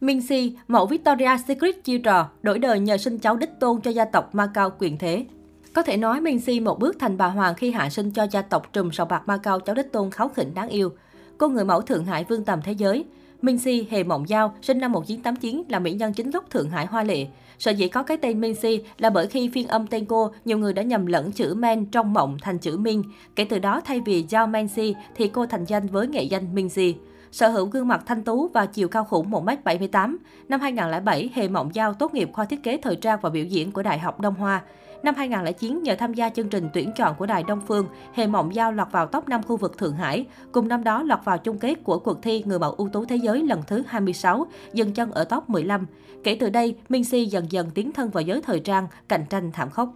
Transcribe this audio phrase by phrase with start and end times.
[0.00, 4.04] Minxi, mẫu Victoria Secret chiêu trò, đổi đời nhờ sinh cháu đích tôn cho gia
[4.04, 5.24] tộc Macau quyền thế.
[5.72, 8.72] Có thể nói Minxi một bước thành bà hoàng khi hạ sinh cho gia tộc
[8.72, 10.92] trùm sòng bạc Macau cháu đích tôn kháu khỉnh đáng yêu.
[11.38, 13.04] Cô người mẫu Thượng Hải vương tầm thế giới.
[13.42, 17.02] Minxi Hề Mộng Giao, sinh năm 1989, là mỹ nhân chính gốc Thượng Hải Hoa
[17.02, 17.26] Lệ.
[17.58, 20.72] Sở dĩ có cái tên Minxi là bởi khi phiên âm tên cô, nhiều người
[20.72, 23.02] đã nhầm lẫn chữ Men trong mộng thành chữ Minh.
[23.36, 26.94] Kể từ đó, thay vì Giao Menxi thì cô thành danh với nghệ danh Minxi
[27.30, 30.16] sở hữu gương mặt thanh tú và chiều cao khủng 1m78.
[30.48, 33.72] Năm 2007, Hề Mộng Giao tốt nghiệp khoa thiết kế thời trang và biểu diễn
[33.72, 34.62] của Đại học Đông Hoa.
[35.02, 38.54] Năm 2009, nhờ tham gia chương trình tuyển chọn của Đài Đông Phương, Hề Mộng
[38.54, 40.26] Giao lọt vào top 5 khu vực Thượng Hải.
[40.52, 43.16] Cùng năm đó lọt vào chung kết của cuộc thi Người mẫu ưu tú thế
[43.16, 45.86] giới lần thứ 26, dừng chân ở top 15.
[46.24, 49.52] Kể từ đây, Minh Si dần dần tiến thân vào giới thời trang, cạnh tranh
[49.52, 49.94] thảm khốc.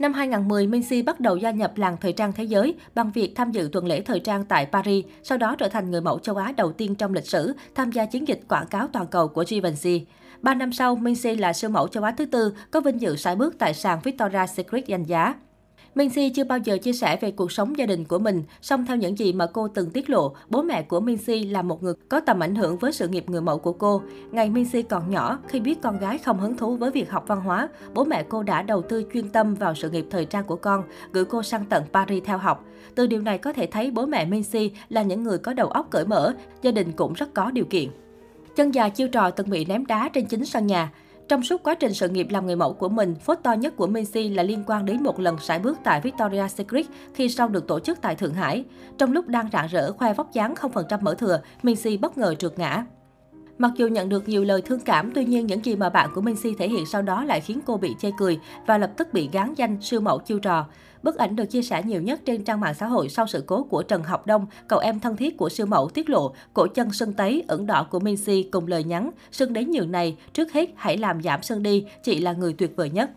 [0.00, 3.52] Năm 2010, Minzy bắt đầu gia nhập làng thời trang thế giới bằng việc tham
[3.52, 6.52] dự tuần lễ thời trang tại Paris, sau đó trở thành người mẫu châu Á
[6.56, 10.06] đầu tiên trong lịch sử tham gia chiến dịch quảng cáo toàn cầu của Givenchy.
[10.42, 13.36] Ba năm sau, Minzy là siêu mẫu châu Á thứ tư, có vinh dự sải
[13.36, 15.34] bước tại sàn Victoria's Secret danh giá.
[15.94, 18.96] Minzy chưa bao giờ chia sẻ về cuộc sống gia đình của mình, song theo
[18.96, 22.20] những gì mà cô từng tiết lộ, bố mẹ của Minzy là một người có
[22.20, 24.02] tầm ảnh hưởng với sự nghiệp người mẫu của cô.
[24.30, 27.40] Ngày Minzy còn nhỏ, khi biết con gái không hứng thú với việc học văn
[27.40, 30.56] hóa, bố mẹ cô đã đầu tư chuyên tâm vào sự nghiệp thời trang của
[30.56, 32.64] con, gửi cô sang tận Paris theo học.
[32.94, 35.86] Từ điều này có thể thấy bố mẹ Minzy là những người có đầu óc
[35.90, 37.88] cởi mở, gia đình cũng rất có điều kiện.
[38.56, 40.92] Chân dài chiêu trò từng bị ném đá trên chính sân nhà.
[41.30, 43.86] Trong suốt quá trình sự nghiệp làm người mẫu của mình, phốt to nhất của
[43.86, 47.66] Minzy là liên quan đến một lần sải bước tại Victoria's Secret khi sau được
[47.66, 48.64] tổ chức tại Thượng Hải.
[48.98, 52.58] Trong lúc đang rạng rỡ khoe vóc dáng 0% mỡ thừa, Minzy bất ngờ trượt
[52.58, 52.84] ngã.
[53.60, 56.20] Mặc dù nhận được nhiều lời thương cảm, tuy nhiên những gì mà bạn của
[56.20, 59.28] Minzy thể hiện sau đó lại khiến cô bị chê cười và lập tức bị
[59.32, 60.66] gán danh siêu mẫu chiêu trò.
[61.02, 63.62] Bức ảnh được chia sẻ nhiều nhất trên trang mạng xã hội sau sự cố
[63.62, 66.92] của Trần Học Đông, cậu em thân thiết của siêu mẫu tiết lộ cổ chân
[66.92, 70.70] sưng tấy ẩn đỏ của Minzy cùng lời nhắn sưng đến nhường này, trước hết
[70.76, 73.10] hãy làm giảm sưng đi, chị là người tuyệt vời nhất.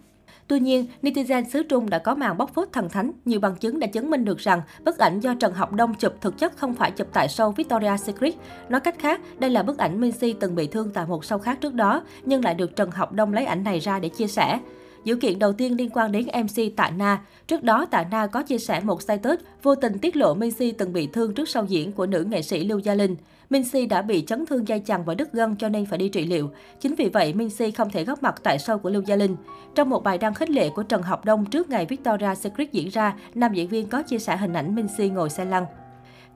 [0.48, 3.12] Tuy nhiên, netizen xứ Trung đã có màn bóc phốt thần thánh.
[3.26, 6.14] Nhiều bằng chứng đã chứng minh được rằng bức ảnh do Trần Học Đông chụp
[6.22, 8.34] thực chất không phải chụp tại show Victoria's Secret.
[8.70, 11.58] Nói cách khác, đây là bức ảnh Minzy từng bị thương tại một show khác
[11.62, 14.60] trước đó, nhưng lại được Trần Học Đông lấy ảnh này ra để chia sẻ.
[15.04, 17.22] Dữ kiện đầu tiên liên quan đến MC Tạ Na.
[17.48, 20.94] Trước đó, Tạ Na có chia sẻ một status vô tình tiết lộ Minzy từng
[20.94, 23.16] bị thương trước sau diễn của nữ nghệ sĩ Lưu Gia Linh.
[23.50, 26.26] Minzy đã bị chấn thương dây chằng và đứt gân cho nên phải đi trị
[26.26, 26.50] liệu.
[26.80, 29.36] Chính vì vậy, Minzy không thể góp mặt tại show của Lưu Gia Linh.
[29.76, 32.90] Trong một bài đăng khích lệ của Trần Học Đông trước ngày Victoria Secret diễn
[32.90, 35.66] ra, nam diễn viên có chia sẻ hình ảnh Minzy ngồi xe lăn.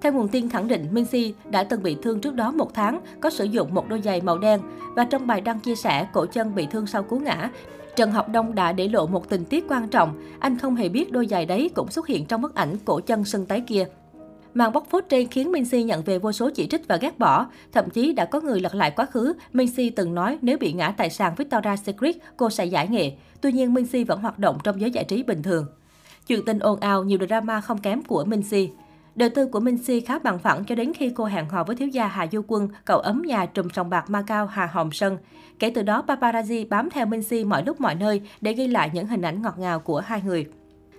[0.02, 3.30] Theo nguồn tin khẳng định, Minzy đã từng bị thương trước đó một tháng, có
[3.30, 4.62] sử dụng một đôi giày màu đen.
[4.96, 7.50] Và trong bài đăng chia sẻ, cổ chân bị thương sau cú ngã,
[7.98, 10.22] Trần Học Đông đã để lộ một tình tiết quan trọng.
[10.40, 13.24] Anh không hề biết đôi giày đấy cũng xuất hiện trong bức ảnh cổ chân
[13.24, 13.88] sưng tái kia.
[14.54, 17.46] Màn bóc phốt trên khiến Minzy nhận về vô số chỉ trích và ghét bỏ.
[17.72, 19.34] Thậm chí đã có người lật lại quá khứ.
[19.54, 23.12] Minzy từng nói nếu bị ngã tại sàn Victoria's Secret, cô sẽ giải nghệ.
[23.42, 25.66] Tuy nhiên, Minzy vẫn hoạt động trong giới giải trí bình thường.
[26.28, 28.68] Chuyện tình ồn ào, nhiều drama không kém của Minzy.
[29.18, 31.76] Đời tư của Minh Si khá bằng phẳng cho đến khi cô hẹn hò với
[31.76, 35.18] thiếu gia Hà Du Quân, cậu ấm nhà trùm sòng bạc Macau Hà Hồng Sân.
[35.60, 38.90] Kể từ đó, paparazzi bám theo Minh Si mọi lúc mọi nơi để ghi lại
[38.94, 40.48] những hình ảnh ngọt ngào của hai người.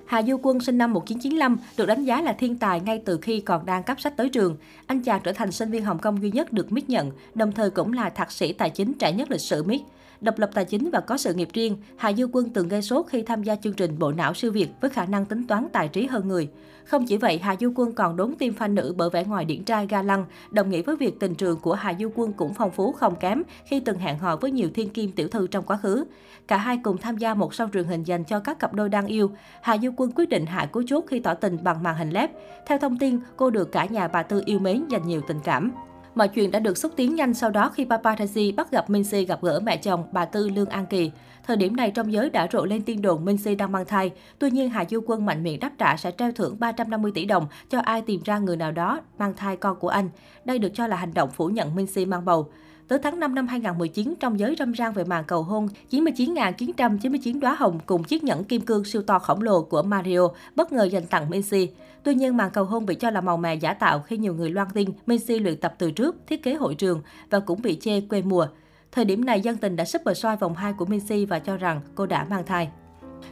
[0.08, 3.40] Hà Du Quân sinh năm 1995, được đánh giá là thiên tài ngay từ khi
[3.40, 4.56] còn đang cấp sách tới trường.
[4.86, 7.70] Anh chàng trở thành sinh viên Hồng Kông duy nhất được MIT nhận, đồng thời
[7.70, 9.80] cũng là thạc sĩ tài chính trẻ nhất lịch sử MIT.
[10.20, 13.06] Độc lập tài chính và có sự nghiệp riêng, Hà Du Quân từng gây sốt
[13.08, 15.88] khi tham gia chương trình Bộ não siêu việt với khả năng tính toán tài
[15.88, 16.48] trí hơn người.
[16.84, 19.64] Không chỉ vậy, Hà Du Quân còn đốn tim fan nữ bởi vẻ ngoài điển
[19.64, 22.70] trai ga lăng, đồng nghĩa với việc tình trường của Hà Du Quân cũng phong
[22.70, 25.78] phú không kém khi từng hẹn hò với nhiều thiên kim tiểu thư trong quá
[25.82, 26.04] khứ.
[26.48, 29.06] Cả hai cùng tham gia một show truyền hình dành cho các cặp đôi đang
[29.06, 29.30] yêu.
[29.62, 32.30] Hà Du Quân quyết định hạ cú chốt khi tỏ tình bằng màn hình lép.
[32.66, 35.72] Theo thông tin, cô được cả nhà bà Tư yêu mến dành nhiều tình cảm.
[36.14, 39.42] Mọi chuyện đã được xúc tiến nhanh sau đó khi paparazzi bắt gặp Minzy gặp
[39.42, 41.10] gỡ mẹ chồng bà Tư Lương An Kỳ.
[41.46, 44.10] Thời điểm này trong giới đã rộ lên tin đồn Minzy đang mang thai.
[44.38, 47.46] Tuy nhiên Hà Du Quân mạnh miệng đáp trả sẽ treo thưởng 350 tỷ đồng
[47.70, 50.08] cho ai tìm ra người nào đó mang thai con của anh.
[50.44, 52.50] Đây được cho là hành động phủ nhận Minzy mang bầu.
[52.88, 57.54] Tới tháng 5 năm 2019, trong giới râm ran về màn cầu hôn, 99.999 đóa
[57.54, 61.06] hồng cùng chiếc nhẫn kim cương siêu to khổng lồ của Mario bất ngờ dành
[61.06, 61.70] tặng Messi.
[62.02, 64.50] Tuy nhiên, màn cầu hôn bị cho là màu mè giả tạo khi nhiều người
[64.50, 68.00] loan tin Messi luyện tập từ trước, thiết kế hội trường và cũng bị chê
[68.00, 68.46] quê mùa.
[68.92, 71.80] Thời điểm này, dân tình đã super soi vòng 2 của Messi và cho rằng
[71.94, 72.68] cô đã mang thai.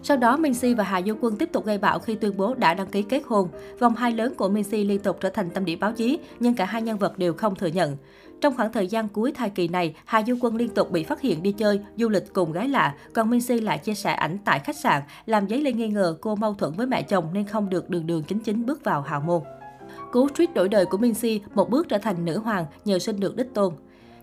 [0.03, 2.75] Sau đó, Minzy và Hà Du Quân tiếp tục gây bão khi tuyên bố đã
[2.75, 3.49] đăng ký kết hôn.
[3.79, 6.65] Vòng hai lớn của Minzy liên tục trở thành tâm điểm báo chí, nhưng cả
[6.65, 7.97] hai nhân vật đều không thừa nhận.
[8.41, 11.21] Trong khoảng thời gian cuối thai kỳ này, Hà Du Quân liên tục bị phát
[11.21, 14.59] hiện đi chơi, du lịch cùng gái lạ, còn Minzy lại chia sẻ ảnh tại
[14.59, 17.69] khách sạn, làm giấy lên nghi ngờ cô mâu thuẫn với mẹ chồng nên không
[17.69, 19.43] được đường đường chính chính bước vào hào môn.
[20.13, 23.37] Cú tweet đổi đời của Minzy, một bước trở thành nữ hoàng nhờ sinh được
[23.37, 23.75] đích tôn.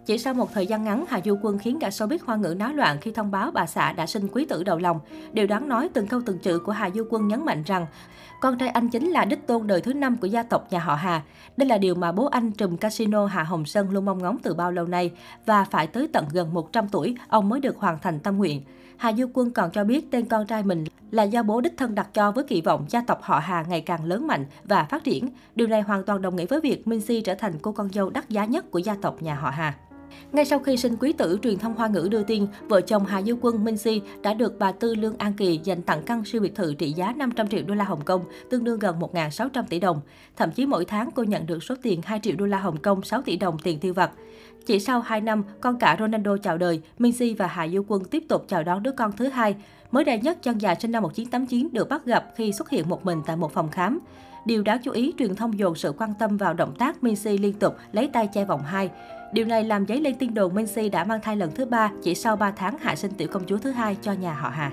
[0.06, 2.74] Chỉ sau một thời gian ngắn, Hà Du Quân khiến cả showbiz hoa ngữ náo
[2.74, 5.00] loạn khi thông báo bà xã đã sinh quý tử đầu lòng.
[5.34, 7.86] Điều đáng nói, từng câu từng chữ của Hà Du Quân nhấn mạnh rằng
[8.42, 10.96] con trai anh chính là đích tôn đời thứ năm của gia tộc nhà họ
[10.96, 11.22] Hà.
[11.58, 14.54] Đây là điều mà bố anh trùm casino Hà Hồng Sơn luôn mong ngóng từ
[14.54, 15.12] bao lâu nay
[15.46, 18.62] và phải tới tận gần 100 tuổi, ông mới được hoàn thành tâm nguyện.
[18.98, 21.96] Hà Du Quân còn cho biết tên con trai mình là do bố đích thân
[21.96, 25.04] đặt cho với kỳ vọng gia tộc họ Hà ngày càng lớn mạnh và phát
[25.04, 25.30] triển.
[25.56, 28.10] Điều này hoàn toàn đồng nghĩa với việc Minh Si trở thành cô con dâu
[28.10, 29.74] đắt giá nhất của gia tộc nhà họ Hà.
[30.32, 33.22] Ngay sau khi sinh quý tử, truyền thông Hoa ngữ đưa tin, vợ chồng Hà
[33.22, 36.42] Du Quân Minh Si đã được bà Tư Lương An Kỳ dành tặng căn siêu
[36.42, 39.80] biệt thự trị giá 500 triệu đô la Hồng Kông, tương đương gần 1.600 tỷ
[39.80, 40.02] đồng.
[40.38, 43.04] Thậm chí mỗi tháng cô nhận được số tiền 2 triệu đô la Hồng Kông,
[43.04, 44.12] 6 tỷ đồng tiền tiêu vặt.
[44.66, 48.04] Chỉ sau 2 năm, con cả Ronaldo chào đời, Minh Si và Hà Du Quân
[48.06, 49.56] tiếp tục chào đón đứa con thứ hai.
[49.92, 53.06] Mới đây nhất, chân dài sinh năm 1989 được bắt gặp khi xuất hiện một
[53.06, 54.00] mình tại một phòng khám.
[54.46, 57.54] Điều đáng chú ý, truyền thông dồn sự quan tâm vào động tác Minzy liên
[57.54, 58.90] tục lấy tay che vòng hai.
[59.34, 62.16] Điều này làm dấy lên tin đồn Minzy đã mang thai lần thứ ba chỉ
[62.16, 64.72] sau 3 tháng hạ sinh tiểu công chúa thứ hai cho nhà họ Hà.